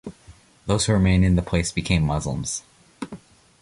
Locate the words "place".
1.43-1.71